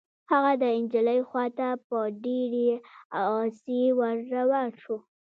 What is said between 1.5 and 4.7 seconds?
ته په ډېرې غصې ور روان